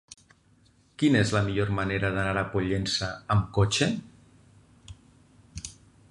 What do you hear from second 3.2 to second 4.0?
amb cotxe?